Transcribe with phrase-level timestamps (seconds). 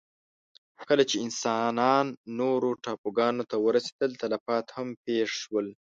[0.89, 2.05] کله چې انسانان
[2.39, 5.67] نورو ټاپوګانو ته ورسېدل، تلفات هم پېښ شول.